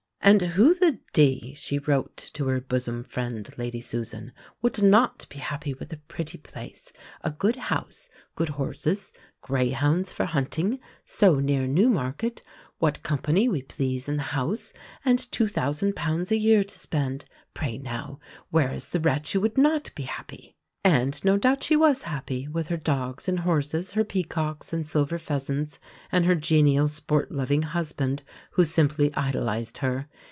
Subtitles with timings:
[0.23, 5.39] "And who the d," she wrote to her bosom friend, Lady Susan, "would not be
[5.39, 9.11] happy with a pretty place, a good house, good horses,
[9.41, 12.43] greyhounds for hunting, so near Newmarket,
[12.77, 17.25] what company we please in the house, and £2,000 a year to spend?
[17.55, 18.19] Pray now,
[18.51, 22.47] where is the wretch who would not be happy?" And no doubt she was happy,
[22.47, 25.77] with her dogs and horses, her peacocks and silver pheasants,
[26.11, 28.23] and her genial sport loving husband
[28.53, 30.07] who simply idolised her.